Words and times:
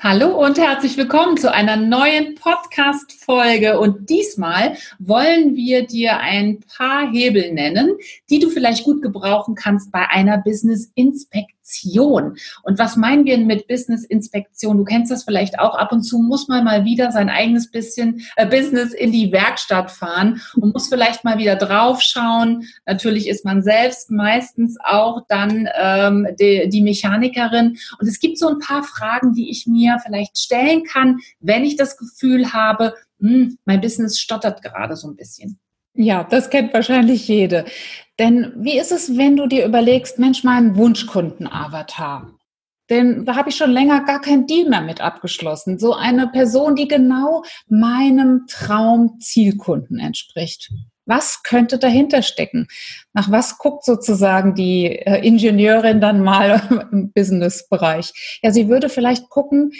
Hallo 0.00 0.44
und 0.44 0.58
herzlich 0.58 0.98
willkommen 0.98 1.38
zu 1.38 1.50
einer 1.50 1.76
neuen 1.76 2.34
Podcast-Folge. 2.34 3.80
Und 3.80 4.10
diesmal 4.10 4.76
wollen 4.98 5.56
wir 5.56 5.86
dir 5.86 6.18
ein 6.18 6.60
paar 6.76 7.10
Hebel 7.10 7.54
nennen, 7.54 7.96
die 8.28 8.38
du 8.38 8.50
vielleicht 8.50 8.84
gut 8.84 9.00
gebrauchen 9.00 9.54
kannst 9.54 9.90
bei 9.90 10.06
einer 10.06 10.36
Business-Inspektion. 11.66 12.36
Und 12.62 12.78
was 12.78 12.96
meinen 12.96 13.24
wir 13.24 13.38
mit 13.38 13.66
Business-Inspektion? 13.68 14.78
Du 14.78 14.84
kennst 14.84 15.10
das 15.10 15.24
vielleicht 15.24 15.58
auch. 15.58 15.74
Ab 15.74 15.92
und 15.92 16.02
zu 16.02 16.18
muss 16.18 16.48
man 16.48 16.64
mal 16.64 16.84
wieder 16.84 17.12
sein 17.12 17.28
eigenes 17.28 17.70
bisschen 17.70 18.22
äh, 18.36 18.46
Business 18.46 18.92
in 18.92 19.12
die 19.12 19.32
Werkstatt 19.32 19.90
fahren 19.90 20.40
und 20.54 20.72
muss 20.72 20.88
vielleicht 20.88 21.24
mal 21.24 21.38
wieder 21.38 21.56
draufschauen. 21.56 22.66
Natürlich 22.86 23.28
ist 23.28 23.44
man 23.44 23.62
selbst 23.62 24.10
meistens 24.10 24.76
auch 24.82 25.22
dann 25.28 25.68
ähm, 25.78 26.28
die, 26.38 26.68
die 26.68 26.82
Mechanikerin. 26.82 27.78
Und 27.98 28.08
es 28.08 28.20
gibt 28.20 28.38
so 28.38 28.48
ein 28.48 28.58
paar 28.58 28.82
Fragen, 28.82 29.32
die 29.32 29.50
ich 29.50 29.66
mir 29.66 29.76
mir 29.76 29.98
vielleicht 30.04 30.38
stellen 30.38 30.84
kann, 30.84 31.18
wenn 31.40 31.64
ich 31.64 31.76
das 31.76 31.96
Gefühl 31.96 32.52
habe, 32.52 32.94
hm, 33.20 33.58
mein 33.64 33.80
Business 33.80 34.18
stottert 34.18 34.62
gerade 34.62 34.96
so 34.96 35.08
ein 35.08 35.16
bisschen. 35.16 35.58
Ja, 35.94 36.24
das 36.24 36.50
kennt 36.50 36.74
wahrscheinlich 36.74 37.26
jede. 37.26 37.64
Denn 38.18 38.52
wie 38.56 38.78
ist 38.78 38.92
es, 38.92 39.16
wenn 39.18 39.36
du 39.36 39.46
dir 39.46 39.66
überlegst, 39.66 40.18
Mensch, 40.18 40.42
mein 40.42 40.76
Wunschkunden-Avatar? 40.76 42.32
Denn 42.88 43.24
da 43.24 43.36
habe 43.36 43.48
ich 43.48 43.56
schon 43.56 43.72
länger 43.72 44.04
gar 44.04 44.20
kein 44.20 44.46
Deal 44.46 44.68
mehr 44.68 44.80
mit 44.80 45.00
abgeschlossen. 45.00 45.78
So 45.78 45.94
eine 45.94 46.28
Person, 46.28 46.76
die 46.76 46.88
genau 46.88 47.42
meinem 47.68 48.46
Traum-Zielkunden 48.48 49.98
entspricht. 49.98 50.72
Was 51.04 51.42
könnte 51.42 51.78
dahinter 51.78 52.22
stecken? 52.22 52.68
Nach 53.12 53.30
was 53.30 53.58
guckt 53.58 53.84
sozusagen 53.84 54.54
die 54.54 54.86
äh, 54.86 55.24
Ingenieurin 55.24 56.00
dann 56.00 56.20
mal 56.20 56.88
im 56.92 57.12
Businessbereich? 57.12 58.40
Ja, 58.42 58.50
sie 58.50 58.68
würde 58.68 58.88
vielleicht 58.88 59.28
gucken, 59.30 59.72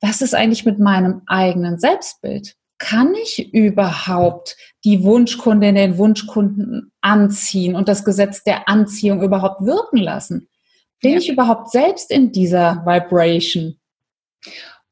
was 0.00 0.22
ist 0.22 0.34
eigentlich 0.34 0.64
mit 0.64 0.78
meinem 0.78 1.22
eigenen 1.26 1.78
Selbstbild? 1.78 2.56
Kann 2.80 3.14
ich 3.14 3.52
überhaupt 3.52 4.56
die 4.84 5.02
Wunschkundin, 5.04 5.74
den 5.74 5.98
Wunschkunden 5.98 6.90
anziehen 7.02 7.76
und 7.76 7.88
das 7.88 8.06
Gesetz 8.06 8.42
der 8.42 8.68
Anziehung 8.70 9.22
überhaupt 9.22 9.60
wirken 9.60 9.98
lassen? 9.98 10.48
Bin 11.02 11.12
ja. 11.12 11.18
ich 11.18 11.28
überhaupt 11.28 11.70
selbst 11.70 12.10
in 12.10 12.32
dieser 12.32 12.82
Vibration? 12.86 13.78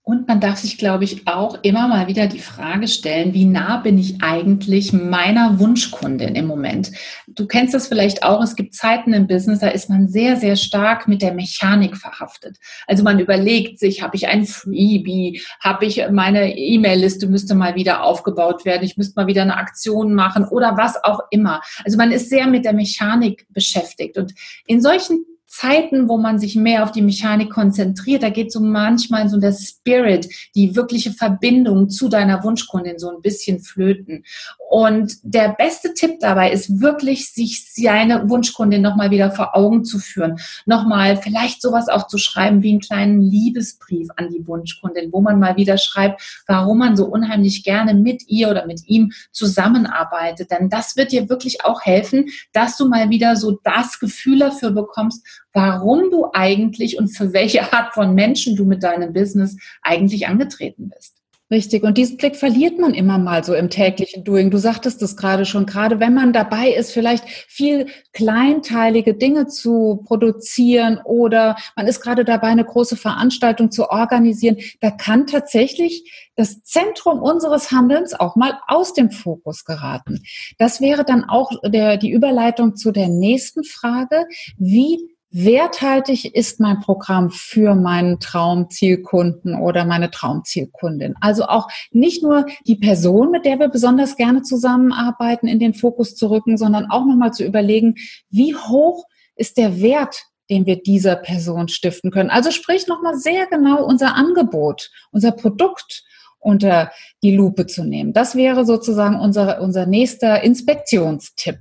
Und 0.09 0.27
man 0.27 0.41
darf 0.41 0.57
sich, 0.57 0.79
glaube 0.79 1.05
ich, 1.05 1.29
auch 1.29 1.59
immer 1.61 1.87
mal 1.87 2.07
wieder 2.07 2.29
die 2.29 2.39
Frage 2.39 2.89
stellen, 2.89 3.35
wie 3.35 3.45
nah 3.45 3.77
bin 3.77 3.99
ich 3.99 4.23
eigentlich 4.23 4.95
meiner 4.95 5.59
Wunschkundin 5.59 6.35
im 6.35 6.47
Moment? 6.47 6.93
Du 7.27 7.47
kennst 7.47 7.75
das 7.75 7.89
vielleicht 7.89 8.23
auch, 8.23 8.43
es 8.43 8.57
gibt 8.57 8.75
Zeiten 8.75 9.13
im 9.13 9.27
Business, 9.27 9.59
da 9.59 9.69
ist 9.69 9.91
man 9.91 10.09
sehr, 10.09 10.39
sehr 10.39 10.57
stark 10.57 11.09
mit 11.09 11.21
der 11.21 11.35
Mechanik 11.35 11.95
verhaftet. 11.95 12.57
Also 12.87 13.05
man 13.05 13.19
überlegt 13.19 13.79
sich, 13.79 14.01
habe 14.01 14.17
ich 14.17 14.29
ein 14.29 14.47
Freebie, 14.47 15.43
habe 15.61 15.85
ich 15.85 16.03
meine 16.11 16.57
E-Mail-Liste 16.57 17.27
müsste 17.27 17.55
mal 17.55 17.75
wieder 17.75 18.03
aufgebaut 18.03 18.65
werden, 18.65 18.85
ich 18.85 18.97
müsste 18.97 19.21
mal 19.21 19.27
wieder 19.27 19.43
eine 19.43 19.59
Aktion 19.59 20.15
machen 20.15 20.47
oder 20.49 20.79
was 20.79 21.05
auch 21.05 21.21
immer. 21.31 21.61
Also 21.85 21.99
man 21.99 22.13
ist 22.13 22.31
sehr 22.31 22.47
mit 22.47 22.65
der 22.65 22.73
Mechanik 22.73 23.47
beschäftigt. 23.51 24.17
Und 24.17 24.33
in 24.67 24.81
solchen 24.81 25.27
Zeiten, 25.49 26.09
wo 26.11 26.19
man 26.19 26.39
sich 26.39 26.57
mehr 26.57 26.85
auf 26.85 26.93
die 26.93 27.01
Mechanik 27.01 27.51
konzentriert, 27.51 28.23
da 28.23 28.29
geht 28.29 28.53
so 28.53 28.61
manchmal 28.61 29.31
so 29.31 29.41
der 29.41 29.53
Spirit, 29.53 30.29
die 30.55 30.77
wirkliche 30.77 31.11
Verbindung 31.11 31.89
zu 31.89 32.11
deiner 32.11 32.45
Wunschkundin 32.45 32.99
so 32.99 33.09
ein 33.09 33.23
bisschen 33.23 33.59
flöten. 33.61 34.25
Und 34.69 35.17
der 35.23 35.55
beste 35.57 35.95
Tipp 35.95 36.21
dabei 36.21 36.53
ist 36.53 36.83
wirklich, 36.83 37.33
sich 37.33 37.73
seine 37.73 38.29
Wunschkundin 38.29 38.83
nochmal 38.83 39.11
wieder 39.11 39.31
vor 39.31 39.57
Augen 39.57 39.85
zu 39.85 39.99
führen. 39.99 40.39
Nochmal 40.67 41.17
vielleicht 41.17 41.63
sowas 41.63 41.89
auch 41.89 42.07
zu 42.07 42.19
schreiben 42.19 42.63
wie 42.63 42.71
einen 42.71 42.81
kleinen 42.81 43.23
Liebesbrief 43.23 44.09
an 44.17 44.29
die 44.29 44.47
Wunschkundin, 44.47 45.11
wo 45.13 45.23
man 45.23 45.41
mal 45.41 45.57
wieder 45.57 45.79
schreibt, 45.79 46.43
warum 46.47 46.79
man 46.79 46.97
so 46.97 47.07
unheimlich 47.07 47.65
gerne 47.65 47.95
mit 47.95 48.29
ihr 48.29 48.51
oder 48.51 48.67
mit 48.67 48.87
ihm 48.87 49.13
zusammenarbeitet. 49.33 50.51
Denn 50.51 50.69
das 50.69 50.97
wird 50.97 51.13
dir 51.13 51.31
wirklich 51.31 51.65
auch 51.65 51.81
helfen, 51.81 52.27
dass 52.53 52.77
du 52.77 52.87
mal 52.87 53.09
wieder 53.09 53.35
so 53.37 53.59
das 53.65 53.99
Gefühl 53.99 54.41
dafür 54.41 54.73
bekommst, 54.73 55.25
warum 55.53 56.11
du 56.11 56.29
eigentlich 56.33 56.99
und 56.99 57.09
für 57.09 57.33
welche 57.33 57.73
Art 57.73 57.95
von 57.95 58.15
Menschen 58.15 58.57
du 58.57 58.65
mit 58.65 58.83
deinem 58.83 59.13
Business 59.13 59.57
eigentlich 59.83 60.27
angetreten 60.29 60.91
bist. 60.95 61.19
Richtig. 61.51 61.83
Und 61.83 61.97
diesen 61.97 62.19
Blick 62.19 62.37
verliert 62.37 62.79
man 62.79 62.93
immer 62.93 63.17
mal 63.17 63.43
so 63.43 63.55
im 63.55 63.71
täglichen 63.71 64.23
Doing. 64.23 64.51
Du 64.51 64.59
sagtest 64.59 65.01
es 65.01 65.17
gerade 65.17 65.47
schon, 65.47 65.65
gerade 65.65 65.99
wenn 65.99 66.13
man 66.13 66.35
dabei 66.35 66.69
ist, 66.69 66.93
vielleicht 66.93 67.27
viel 67.27 67.87
kleinteilige 68.13 69.15
Dinge 69.15 69.47
zu 69.47 70.03
produzieren 70.05 71.01
oder 71.05 71.57
man 71.75 71.87
ist 71.87 72.03
gerade 72.03 72.27
dabei, 72.27 72.49
eine 72.49 72.67
große 72.67 72.97
Veranstaltung 72.97 73.71
zu 73.71 73.89
organisieren, 73.89 74.59
da 74.83 74.91
kann 74.91 75.27
tatsächlich 75.27 76.31
das 76.37 76.63
Zentrum 76.65 77.23
unseres 77.23 77.71
Handelns 77.71 78.13
auch 78.13 78.37
mal 78.37 78.59
aus 78.67 78.93
dem 78.93 79.11
Fokus 79.11 79.65
geraten. 79.65 80.23
Das 80.59 80.83
wäre 80.83 81.07
dann 81.07 81.25
auch 81.25 81.51
der, 81.65 81.97
die 81.97 82.11
Überleitung 82.11 82.77
zu 82.77 82.93
der 82.93 83.09
nächsten 83.09 83.65
Frage. 83.65 84.27
Wie 84.59 84.99
werthaltig 85.31 86.35
ist 86.35 86.59
mein 86.61 86.81
Programm 86.81 87.31
für 87.31 87.75
meinen 87.75 88.19
Traumzielkunden 88.19 89.55
oder 89.55 89.85
meine 89.85 90.11
Traumzielkundin. 90.11 91.15
Also 91.21 91.45
auch 91.45 91.69
nicht 91.91 92.23
nur 92.23 92.47
die 92.67 92.77
Person, 92.77 93.31
mit 93.31 93.45
der 93.45 93.59
wir 93.59 93.69
besonders 93.69 94.17
gerne 94.17 94.43
zusammenarbeiten, 94.43 95.47
in 95.47 95.59
den 95.59 95.75
Fokus 95.75 96.15
zu 96.15 96.31
rücken, 96.31 96.57
sondern 96.57 96.91
auch 96.91 97.05
nochmal 97.05 97.33
zu 97.33 97.45
überlegen, 97.45 97.97
wie 98.31 98.55
hoch 98.55 99.05
ist 99.37 99.57
der 99.57 99.81
Wert, 99.81 100.25
den 100.51 100.67
wir 100.67 100.83
dieser 100.83 101.17
Person 101.17 101.69
stiften 101.69 102.11
können. 102.11 102.31
Also 102.31 102.51
sprich 102.51 102.87
nochmal 102.87 103.17
sehr 103.17 103.47
genau 103.47 103.85
unser 103.85 104.15
Angebot, 104.15 104.91
unser 105.11 105.33
Produkt 105.33 106.05
unter 106.41 106.91
die 107.23 107.35
Lupe 107.35 107.67
zu 107.67 107.85
nehmen. 107.85 108.13
Das 108.13 108.35
wäre 108.35 108.65
sozusagen 108.65 109.21
unser, 109.21 109.61
unser 109.61 109.87
nächster 109.87 110.43
Inspektionstipp. 110.43 111.59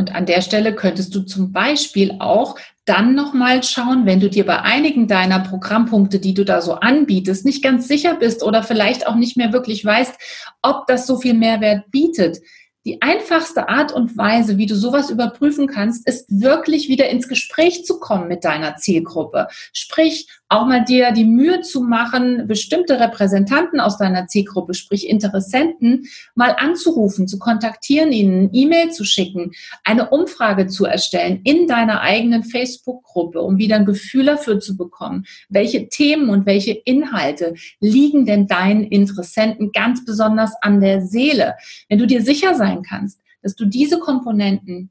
Und 0.00 0.14
an 0.14 0.24
der 0.24 0.40
Stelle 0.40 0.74
könntest 0.74 1.14
du 1.14 1.20
zum 1.20 1.52
Beispiel 1.52 2.16
auch 2.20 2.58
dann 2.86 3.14
nochmal 3.14 3.62
schauen, 3.62 4.06
wenn 4.06 4.18
du 4.18 4.30
dir 4.30 4.46
bei 4.46 4.62
einigen 4.62 5.08
deiner 5.08 5.40
Programmpunkte, 5.40 6.20
die 6.20 6.32
du 6.32 6.42
da 6.42 6.62
so 6.62 6.72
anbietest, 6.72 7.44
nicht 7.44 7.62
ganz 7.62 7.86
sicher 7.86 8.14
bist 8.14 8.42
oder 8.42 8.62
vielleicht 8.62 9.06
auch 9.06 9.14
nicht 9.14 9.36
mehr 9.36 9.52
wirklich 9.52 9.84
weißt, 9.84 10.14
ob 10.62 10.86
das 10.86 11.06
so 11.06 11.18
viel 11.18 11.34
Mehrwert 11.34 11.90
bietet. 11.90 12.38
Die 12.86 13.02
einfachste 13.02 13.68
Art 13.68 13.92
und 13.92 14.16
Weise, 14.16 14.56
wie 14.56 14.64
du 14.64 14.74
sowas 14.74 15.10
überprüfen 15.10 15.66
kannst, 15.66 16.08
ist 16.08 16.24
wirklich 16.30 16.88
wieder 16.88 17.10
ins 17.10 17.28
Gespräch 17.28 17.84
zu 17.84 18.00
kommen 18.00 18.26
mit 18.26 18.42
deiner 18.42 18.76
Zielgruppe. 18.76 19.48
Sprich, 19.74 20.28
auch 20.48 20.66
mal 20.66 20.82
dir 20.82 21.12
die 21.12 21.26
Mühe 21.26 21.60
zu 21.60 21.82
machen, 21.82 22.48
bestimmte 22.48 22.98
Repräsentanten 22.98 23.80
aus 23.80 23.98
deiner 23.98 24.26
Zielgruppe, 24.28 24.72
sprich 24.72 25.08
Interessenten, 25.08 26.06
mal 26.34 26.56
anzurufen, 26.58 27.28
zu 27.28 27.38
kontaktieren, 27.38 28.12
ihnen 28.12 28.48
E-Mail 28.52 28.90
zu 28.90 29.04
schicken, 29.04 29.52
eine 29.84 30.08
Umfrage 30.08 30.66
zu 30.66 30.86
erstellen 30.86 31.42
in 31.44 31.68
deiner 31.68 32.00
eigenen 32.00 32.44
Facebook-Gruppe, 32.44 33.42
um 33.42 33.58
wieder 33.58 33.76
ein 33.76 33.84
Gefühl 33.84 34.24
dafür 34.24 34.58
zu 34.58 34.76
bekommen, 34.76 35.26
welche 35.50 35.88
Themen 35.88 36.30
und 36.30 36.46
welche 36.46 36.72
Inhalte 36.72 37.54
liegen 37.78 38.24
denn 38.24 38.46
deinen 38.46 38.84
Interessenten 38.84 39.70
ganz 39.70 40.04
besonders 40.04 40.54
an 40.62 40.80
der 40.80 41.02
Seele. 41.02 41.56
Wenn 41.88 41.98
du 41.98 42.06
dir 42.06 42.22
sicher 42.22 42.54
sein 42.54 42.69
kannst, 42.82 43.20
dass 43.42 43.54
du 43.54 43.64
diese 43.64 43.98
Komponenten 43.98 44.90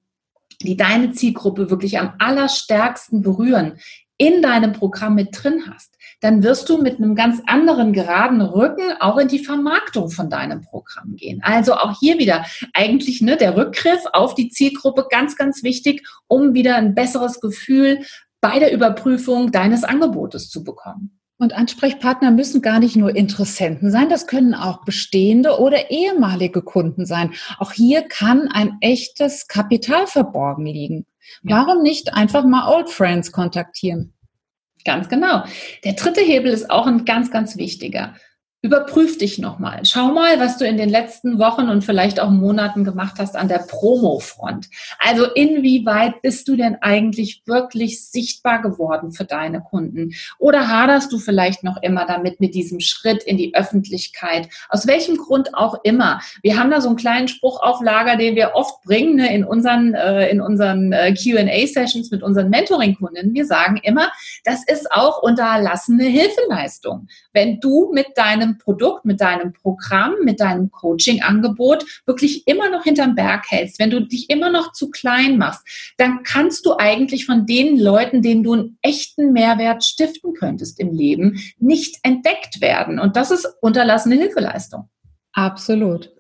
die 0.62 0.78
deine 0.78 1.12
Zielgruppe 1.12 1.70
wirklich 1.70 2.00
am 2.00 2.14
allerstärksten 2.20 3.22
berühren, 3.22 3.80
in 4.18 4.42
deinem 4.42 4.74
Programm 4.74 5.16
mit 5.16 5.30
drin 5.32 5.64
hast, 5.70 5.96
dann 6.20 6.44
wirst 6.44 6.68
du 6.68 6.78
mit 6.82 6.98
einem 6.98 7.16
ganz 7.16 7.42
anderen 7.48 7.94
geraden 7.94 8.42
Rücken 8.42 8.92
auch 9.00 9.18
in 9.18 9.30
die 9.30 9.40
Vermarktung 9.40 10.10
von 10.10 10.30
deinem 10.30 10.62
Programm 10.62 11.16
gehen. 11.16 11.40
Also 11.42 11.76
auch 11.76 11.98
hier 11.98 12.20
wieder 12.20 12.46
eigentlich 12.74 13.22
ne, 13.22 13.38
der 13.38 13.56
Rückgriff 13.56 14.02
auf 14.12 14.36
die 14.36 14.50
Zielgruppe 14.50 15.08
ganz, 15.10 15.38
ganz 15.38 15.64
wichtig, 15.64 16.06
um 16.28 16.54
wieder 16.54 16.76
ein 16.76 16.96
besseres 16.96 17.40
Gefühl 17.40 18.02
bei 18.42 18.60
der 18.60 18.74
Überprüfung 18.74 19.54
deines 19.54 19.86
Angebotes 19.86 20.50
zu 20.50 20.66
bekommen. 20.66 21.19
Und 21.42 21.54
Ansprechpartner 21.54 22.32
müssen 22.32 22.62
gar 22.62 22.80
nicht 22.80 22.98
nur 22.98 23.16
Interessenten 23.16 23.92
sein, 23.92 24.10
das 24.10 24.28
können 24.28 24.54
auch 24.54 24.84
bestehende 24.84 25.58
oder 25.58 25.90
ehemalige 25.90 26.62
Kunden 26.62 27.06
sein. 27.06 27.34
Auch 27.60 27.72
hier 27.72 28.02
kann 28.02 28.50
ein 28.50 28.78
echtes 28.82 29.48
Kapital 29.48 30.06
verborgen 30.06 30.66
liegen. 30.66 31.06
Warum 31.44 31.82
nicht 31.82 32.14
einfach 32.14 32.44
mal 32.44 32.68
Old 32.76 32.90
Friends 32.90 33.32
kontaktieren? 33.32 34.14
Ganz 34.84 35.08
genau. 35.08 35.44
Der 35.86 35.94
dritte 35.94 36.20
Hebel 36.20 36.52
ist 36.52 36.70
auch 36.70 36.88
ein 36.88 37.06
ganz, 37.06 37.32
ganz 37.32 37.56
wichtiger. 37.56 38.16
Überprüf 38.62 39.18
dich 39.18 39.40
nochmal. 39.40 39.86
Schau 39.86 40.12
mal, 40.12 40.38
was 40.42 40.58
du 40.58 40.66
in 40.66 40.76
den 40.76 40.90
letzten 40.90 41.40
Wochen 41.40 41.70
und 41.70 41.86
vielleicht 41.86 42.20
auch 42.20 42.30
Monaten 42.30 42.84
gemacht 42.84 43.16
hast 43.18 43.38
an 43.38 43.48
der 43.48 43.60
Promo-Front. 43.60 44.68
Also 45.00 45.32
inwieweit 45.32 46.22
bist 46.22 46.46
du 46.50 46.58
denn 46.58 46.76
eigentlich 46.82 47.44
wirklich 47.46 48.06
sichtbar 48.06 48.62
geworden 48.62 49.14
für 49.14 49.24
deine 49.24 49.62
Kunden? 49.62 50.12
Oder 50.40 50.68
haderst 50.68 51.14
du 51.14 51.20
vielleicht 51.20 51.64
noch 51.64 51.82
immer 51.82 52.06
damit 52.06 52.42
mit 52.42 52.54
diesem 52.54 52.82
Schritt 52.82 53.24
in 53.24 53.38
die 53.38 53.56
Öffentlichkeit? 53.56 54.50
Aus 54.68 54.88
welchem 54.88 55.16
Grund 55.16 55.56
auch 55.56 55.78
immer. 55.84 56.20
Wir 56.42 56.60
haben 56.60 56.70
da 56.70 56.82
so 56.82 56.90
einen 56.90 56.98
kleinen 56.98 57.30
Spruch 57.30 57.62
auf 57.62 57.82
Lager, 57.82 58.18
den 58.18 58.36
wir 58.36 58.56
oft 58.56 58.82
bringen 58.84 59.16
ne, 59.16 59.34
in 59.34 59.46
unseren, 59.46 59.94
äh, 59.94 60.38
unseren 60.38 60.92
äh, 60.92 61.14
Q&A-Sessions 61.14 62.12
mit 62.12 62.24
unseren 62.24 62.50
Mentoring-Kunden. 62.50 63.34
Wir 63.34 63.46
sagen 63.46 63.80
immer, 63.84 64.12
das 64.44 64.66
ist 64.68 64.92
auch 64.92 65.24
unterlassene 65.24 66.04
Hilfeleistung. 66.04 67.08
Wenn 67.32 67.62
du 67.62 67.92
mit 67.94 68.18
deinem 68.18 68.49
deinem 68.50 68.58
Produkt, 68.58 69.06
mit 69.06 69.22
deinem 69.22 69.54
Programm, 69.54 70.16
mit 70.24 70.40
deinem 70.40 70.72
Coaching-Angebot 70.72 71.86
wirklich 72.06 72.48
immer 72.48 72.70
noch 72.70 72.84
hinterm 72.84 73.16
Berg 73.16 73.46
hältst, 73.50 73.80
wenn 73.80 73.90
du 73.90 74.02
dich 74.02 74.30
immer 74.30 74.50
noch 74.50 74.72
zu 74.74 74.90
klein 74.90 75.38
machst, 75.38 75.94
dann 75.98 76.24
kannst 76.24 76.66
du 76.66 76.78
eigentlich 76.78 77.26
von 77.26 77.46
den 77.46 77.80
Leuten, 77.80 78.22
denen 78.22 78.44
du 78.44 78.54
einen 78.54 78.78
echten 78.82 79.32
Mehrwert 79.34 79.84
stiften 79.84 80.34
könntest 80.34 80.80
im 80.80 80.94
Leben, 80.94 81.40
nicht 81.60 81.98
entdeckt 82.04 82.62
werden. 82.62 83.00
Und 83.00 83.16
das 83.16 83.32
ist 83.32 83.48
unterlassene 83.62 84.16
Hilfeleistung. 84.16 84.90
Absolut. 85.34 86.12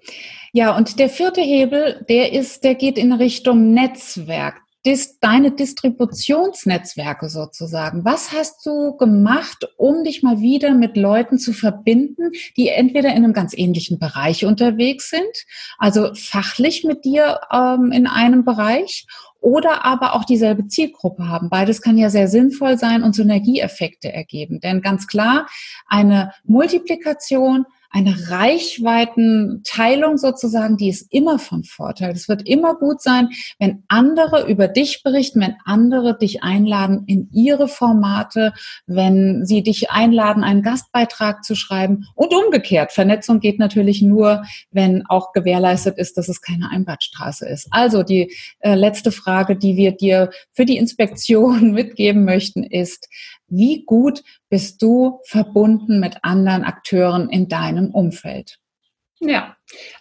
Ja, 0.51 0.75
und 0.75 0.99
der 0.99 1.09
vierte 1.09 1.41
Hebel, 1.41 2.05
der 2.09 2.33
ist, 2.33 2.63
der 2.63 2.75
geht 2.75 2.97
in 2.97 3.13
Richtung 3.13 3.73
Netzwerk 3.73 4.61
dis, 4.85 5.19
deine 5.19 5.51
Distributionsnetzwerke 5.51 7.29
sozusagen. 7.29 8.05
Was 8.05 8.31
hast 8.31 8.65
du 8.65 8.95
gemacht, 8.97 9.67
um 9.77 10.03
dich 10.03 10.23
mal 10.23 10.39
wieder 10.39 10.73
mit 10.73 10.95
Leuten 10.95 11.37
zu 11.37 11.53
verbinden, 11.53 12.31
die 12.55 12.69
entweder 12.69 13.09
in 13.09 13.23
einem 13.23 13.33
ganz 13.33 13.53
ähnlichen 13.55 13.99
Bereich 13.99 14.45
unterwegs 14.45 15.09
sind, 15.09 15.45
also 15.77 16.13
fachlich 16.15 16.83
mit 16.83 17.03
dir 17.03 17.39
ähm, 17.51 17.91
in 17.91 18.07
einem 18.07 18.45
Bereich 18.45 19.05
oder 19.39 19.85
aber 19.85 20.15
auch 20.15 20.25
dieselbe 20.25 20.67
Zielgruppe 20.67 21.27
haben. 21.27 21.49
Beides 21.49 21.81
kann 21.81 21.97
ja 21.97 22.09
sehr 22.09 22.27
sinnvoll 22.27 22.77
sein 22.77 23.03
und 23.03 23.15
Synergieeffekte 23.15 24.11
ergeben. 24.11 24.59
Denn 24.59 24.81
ganz 24.81 25.07
klar, 25.07 25.47
eine 25.87 26.33
Multiplikation 26.43 27.65
eine 27.91 28.29
Reichweitenteilung 28.29 30.17
sozusagen, 30.17 30.77
die 30.77 30.89
ist 30.89 31.11
immer 31.11 31.39
von 31.39 31.63
Vorteil. 31.63 32.11
Es 32.11 32.29
wird 32.29 32.47
immer 32.47 32.75
gut 32.75 33.01
sein, 33.01 33.29
wenn 33.57 33.83
andere 33.87 34.47
über 34.47 34.67
dich 34.67 35.01
berichten, 35.01 35.41
wenn 35.41 35.55
andere 35.65 36.15
dich 36.15 36.43
einladen 36.43 37.05
in 37.07 37.29
ihre 37.31 37.67
Formate, 37.67 38.53
wenn 38.85 39.43
sie 39.45 39.63
dich 39.63 39.89
einladen, 39.89 40.43
einen 40.43 40.61
Gastbeitrag 40.61 41.43
zu 41.43 41.55
schreiben 41.55 42.05
und 42.13 42.31
umgekehrt. 42.33 42.91
Vernetzung 42.91 43.39
geht 43.39 43.57
natürlich 43.57 44.03
nur, 44.03 44.43
wenn 44.71 45.07
auch 45.07 45.33
gewährleistet 45.33 45.97
ist, 45.97 46.15
dass 46.17 46.29
es 46.29 46.41
keine 46.41 46.69
Einbahnstraße 46.69 47.49
ist. 47.49 47.69
Also 47.71 48.03
die 48.03 48.31
äh, 48.59 48.75
letzte 48.75 49.11
Frage, 49.11 49.28
die 49.55 49.77
wir 49.77 49.91
dir 49.91 50.31
für 50.53 50.65
die 50.65 50.77
Inspektion 50.77 51.71
mitgeben 51.73 52.25
möchten, 52.25 52.63
ist, 52.63 53.07
wie 53.47 53.83
gut 53.85 54.23
bist 54.49 54.81
du 54.81 55.19
verbunden 55.25 55.99
mit 55.99 56.17
anderen 56.23 56.63
Akteuren 56.63 57.29
in 57.29 57.47
deinem 57.47 57.91
Umfeld? 57.91 58.59
Ja, 59.19 59.55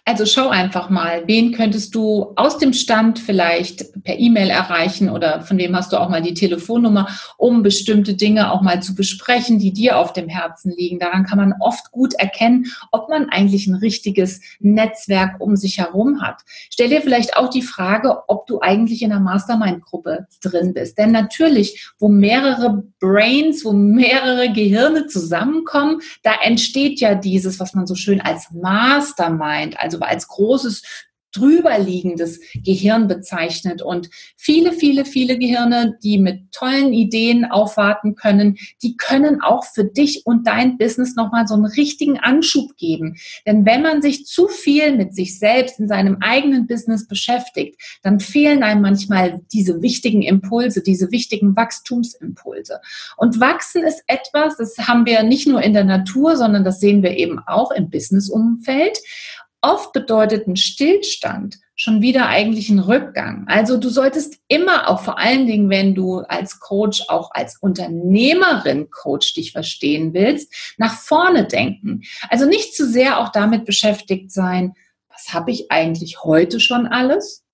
also 0.05 0.25
schau 0.25 0.49
einfach 0.49 0.89
mal, 0.89 1.23
wen 1.27 1.51
könntest 1.51 1.93
du 1.93 2.33
aus 2.35 2.57
dem 2.57 2.73
Stand 2.73 3.19
vielleicht 3.19 4.03
per 4.03 4.17
E-Mail 4.17 4.49
erreichen 4.49 5.09
oder 5.09 5.41
von 5.41 5.57
wem 5.59 5.75
hast 5.75 5.93
du 5.93 5.97
auch 5.97 6.09
mal 6.09 6.21
die 6.21 6.33
Telefonnummer, 6.33 7.07
um 7.37 7.61
bestimmte 7.61 8.15
Dinge 8.15 8.51
auch 8.51 8.61
mal 8.61 8.81
zu 8.81 8.95
besprechen, 8.95 9.59
die 9.59 9.71
dir 9.71 9.99
auf 9.99 10.13
dem 10.13 10.27
Herzen 10.27 10.71
liegen. 10.71 10.99
Daran 10.99 11.25
kann 11.25 11.37
man 11.37 11.53
oft 11.59 11.91
gut 11.91 12.15
erkennen, 12.15 12.65
ob 12.91 13.09
man 13.09 13.29
eigentlich 13.29 13.67
ein 13.67 13.75
richtiges 13.75 14.41
Netzwerk 14.59 15.39
um 15.39 15.55
sich 15.55 15.77
herum 15.77 16.21
hat. 16.21 16.41
Stell 16.71 16.89
dir 16.89 17.01
vielleicht 17.01 17.37
auch 17.37 17.49
die 17.49 17.61
Frage, 17.61 18.27
ob 18.27 18.47
du 18.47 18.61
eigentlich 18.61 19.03
in 19.03 19.11
einer 19.11 19.21
Mastermind-Gruppe 19.21 20.27
drin 20.41 20.73
bist. 20.73 20.97
Denn 20.97 21.11
natürlich, 21.11 21.87
wo 21.99 22.07
mehrere 22.07 22.83
Brains, 22.99 23.63
wo 23.63 23.73
mehrere 23.73 24.51
Gehirne 24.51 25.05
zusammenkommen, 25.05 26.01
da 26.23 26.31
entsteht 26.41 26.99
ja 26.99 27.13
dieses, 27.13 27.59
was 27.59 27.75
man 27.75 27.85
so 27.85 27.93
schön 27.93 28.21
als 28.21 28.49
Mastermind 28.51 29.58
meint, 29.59 29.79
also 29.79 29.99
als 29.99 30.27
großes 30.27 30.83
drüberliegendes 31.31 32.39
Gehirn 32.65 33.07
bezeichnet. 33.07 33.81
Und 33.81 34.09
viele, 34.35 34.73
viele, 34.73 35.05
viele 35.05 35.37
Gehirne, 35.37 35.97
die 36.03 36.17
mit 36.17 36.51
tollen 36.51 36.91
Ideen 36.91 37.45
aufwarten 37.45 38.15
können, 38.15 38.57
die 38.81 38.97
können 38.97 39.41
auch 39.41 39.63
für 39.63 39.83
dich 39.83 40.25
und 40.25 40.47
dein 40.47 40.77
Business 40.77 41.15
nochmal 41.15 41.47
so 41.47 41.53
einen 41.53 41.65
richtigen 41.65 42.17
Anschub 42.19 42.75
geben. 42.77 43.17
Denn 43.45 43.65
wenn 43.65 43.81
man 43.81 44.01
sich 44.01 44.25
zu 44.25 44.47
viel 44.47 44.95
mit 44.95 45.13
sich 45.13 45.37
selbst 45.37 45.79
in 45.79 45.87
seinem 45.87 46.17
eigenen 46.21 46.65
Business 46.67 47.07
beschäftigt, 47.07 47.79
dann 48.01 48.19
fehlen 48.19 48.63
einem 48.63 48.81
manchmal 48.81 49.41
diese 49.53 49.81
wichtigen 49.81 50.23
Impulse, 50.23 50.81
diese 50.81 51.11
wichtigen 51.11 51.55
Wachstumsimpulse. 51.55 52.81
Und 53.17 53.39
wachsen 53.39 53.83
ist 53.83 54.03
etwas, 54.07 54.57
das 54.57 54.77
haben 54.79 55.05
wir 55.05 55.21
nicht 55.23 55.47
nur 55.47 55.61
in 55.61 55.73
der 55.73 55.83
Natur, 55.83 56.37
sondern 56.37 56.63
das 56.63 56.79
sehen 56.79 57.03
wir 57.03 57.15
eben 57.17 57.39
auch 57.45 57.71
im 57.71 57.89
Businessumfeld. 57.91 58.97
Oft 59.61 59.91
bedeutet 59.91 60.47
ein 60.47 60.55
Stillstand 60.55 61.57
schon 61.75 62.01
wieder 62.01 62.27
eigentlich 62.27 62.69
ein 62.69 62.79
Rückgang. 62.79 63.45
Also 63.47 63.77
du 63.77 63.87
solltest 63.87 64.35
immer 64.49 64.89
auch 64.89 65.01
vor 65.01 65.17
allen 65.17 65.47
Dingen, 65.47 65.69
wenn 65.69 65.95
du 65.95 66.19
als 66.19 66.59
Coach, 66.59 67.05
auch 67.07 67.31
als 67.31 67.57
Unternehmerin 67.57 68.89
Coach 68.89 69.33
dich 69.33 69.53
verstehen 69.53 70.13
willst, 70.13 70.53
nach 70.77 70.93
vorne 70.93 71.45
denken. 71.45 72.01
Also 72.29 72.45
nicht 72.45 72.75
zu 72.75 72.85
sehr 72.85 73.19
auch 73.19 73.29
damit 73.29 73.63
beschäftigt 73.63 74.31
sein, 74.31 74.73
was 75.07 75.33
habe 75.33 75.51
ich 75.51 75.71
eigentlich 75.71 76.23
heute 76.23 76.59
schon 76.59 76.85
alles? 76.85 77.45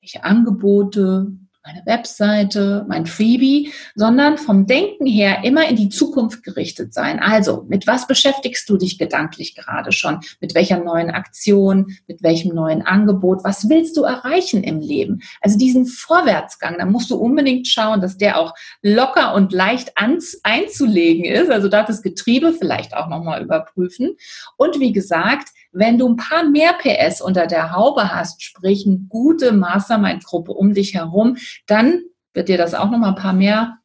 Welche 0.00 0.24
Angebote, 0.24 1.32
meine 1.64 1.82
Webseite, 1.84 2.86
mein 2.88 3.04
Freebie, 3.04 3.72
sondern 3.94 4.38
vom 4.38 4.66
Denken 4.66 5.06
her 5.06 5.44
immer 5.44 5.68
in 5.68 5.76
die 5.76 5.90
Zukunft 5.90 6.42
gerichtet 6.42 6.94
sein. 6.94 7.18
Also, 7.18 7.66
mit 7.68 7.86
was 7.86 8.06
beschäftigst 8.06 8.68
du 8.70 8.78
dich 8.78 8.98
gedanklich 8.98 9.54
gerade 9.54 9.92
schon? 9.92 10.20
Mit 10.40 10.54
welcher 10.54 10.78
neuen 10.78 11.10
Aktion? 11.10 11.96
Mit 12.06 12.22
welchem 12.22 12.54
neuen 12.54 12.80
Angebot? 12.82 13.44
Was 13.44 13.68
willst 13.68 13.96
du 13.98 14.04
erreichen 14.04 14.64
im 14.64 14.80
Leben? 14.80 15.20
Also 15.42 15.58
diesen 15.58 15.84
Vorwärtsgang, 15.84 16.76
da 16.78 16.86
musst 16.86 17.10
du 17.10 17.16
unbedingt 17.16 17.68
schauen, 17.68 18.00
dass 18.00 18.16
der 18.16 18.38
auch 18.38 18.54
locker 18.80 19.34
und 19.34 19.52
leicht 19.52 19.92
einzulegen 19.96 21.24
ist. 21.24 21.50
Also 21.50 21.68
darf 21.68 21.86
das 21.86 22.02
Getriebe 22.02 22.54
vielleicht 22.54 22.94
auch 22.94 23.08
nochmal 23.08 23.42
überprüfen. 23.42 24.16
Und 24.56 24.80
wie 24.80 24.92
gesagt, 24.92 25.48
wenn 25.72 25.98
du 25.98 26.08
ein 26.08 26.16
paar 26.16 26.44
mehr 26.44 26.74
PS 26.74 27.20
unter 27.20 27.46
der 27.46 27.72
Haube 27.72 28.12
hast, 28.12 28.42
sprich 28.42 28.86
eine 28.86 28.98
gute 29.08 29.52
Mastermind-Gruppe 29.52 30.52
um 30.52 30.74
dich 30.74 30.94
herum, 30.94 31.36
dann 31.66 32.02
wird 32.34 32.48
dir 32.48 32.58
das 32.58 32.74
auch 32.74 32.90
noch 32.90 32.98
mal 32.98 33.10
ein 33.10 33.14
paar 33.14 33.32
mehr 33.32 33.78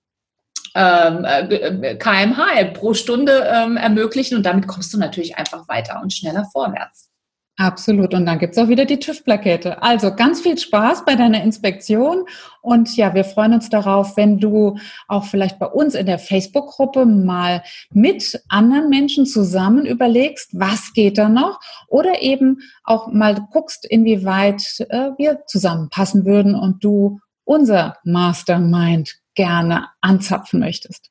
ähm, 0.75 1.23
äh, 1.25 1.95
kmh 1.95 2.65
pro 2.73 2.93
Stunde 2.93 3.49
ähm, 3.51 3.77
ermöglichen 3.77 4.37
und 4.37 4.45
damit 4.45 4.67
kommst 4.67 4.93
du 4.93 4.97
natürlich 4.97 5.37
einfach 5.37 5.67
weiter 5.67 6.01
und 6.01 6.11
schneller 6.11 6.45
vorwärts. 6.51 7.09
Absolut. 7.57 8.13
Und 8.13 8.25
dann 8.25 8.39
gibt's 8.39 8.57
auch 8.57 8.67
wieder 8.67 8.83
die 8.83 8.99
TÜV-Plakette. 8.99 9.81
Also 9.81 10.13
ganz 10.13 10.41
viel 10.41 10.57
Spaß 10.57 11.05
bei 11.05 11.15
deiner 11.15 11.41
Inspektion. 11.41 12.25
Und 12.61 12.97
ja, 12.97 13.13
wir 13.13 13.23
freuen 13.23 13.53
uns 13.53 13.69
darauf, 13.69 14.17
wenn 14.17 14.39
du 14.39 14.77
auch 15.07 15.23
vielleicht 15.23 15.57
bei 15.57 15.67
uns 15.67 15.95
in 15.95 16.05
der 16.05 16.19
Facebook-Gruppe 16.19 17.05
mal 17.05 17.63
mit 17.91 18.41
anderen 18.49 18.89
Menschen 18.89 19.25
zusammen 19.25 19.85
überlegst, 19.85 20.49
was 20.51 20.91
geht 20.91 21.17
da 21.17 21.29
noch? 21.29 21.61
Oder 21.87 22.21
eben 22.21 22.59
auch 22.83 23.07
mal 23.13 23.35
guckst, 23.53 23.85
inwieweit 23.85 24.61
äh, 24.89 25.11
wir 25.17 25.45
zusammenpassen 25.47 26.25
würden 26.25 26.55
und 26.55 26.83
du 26.83 27.21
unser 27.45 27.95
Mastermind 28.03 29.15
gerne 29.33 29.87
anzapfen 30.01 30.59
möchtest. 30.59 31.09